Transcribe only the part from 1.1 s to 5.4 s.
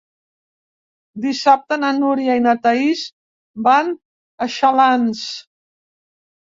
Dissabte na Núria i na Thaís van a Xalans.